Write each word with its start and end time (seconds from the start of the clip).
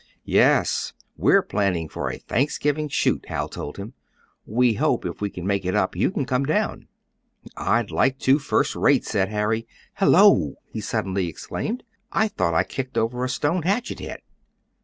"Yes, 0.25 0.93
we're 1.15 1.43
planning 1.43 1.87
for 1.87 2.09
a 2.09 2.17
Thanksgiving 2.17 2.87
shoot," 2.89 3.23
Hal 3.27 3.47
told 3.47 3.77
him. 3.77 3.93
"We 4.47 4.73
hope, 4.73 5.05
if 5.05 5.21
we 5.21 5.29
make 5.35 5.63
it 5.63 5.75
up, 5.75 5.95
you 5.95 6.09
can 6.09 6.25
come 6.25 6.43
down." 6.43 6.87
"I'd 7.55 7.91
like 7.91 8.17
to 8.21 8.39
first 8.39 8.75
rate," 8.75 9.05
said 9.05 9.29
Harry. 9.29 9.67
"Hello!" 9.93 10.55
he 10.71 10.81
suddenly 10.81 11.27
exclaimed, 11.27 11.83
"I 12.11 12.29
thought 12.29 12.55
I 12.55 12.63
kicked 12.63 12.97
over 12.97 13.23
a 13.23 13.29
stone 13.29 13.61
hatchet 13.61 13.99
head." 13.99 14.21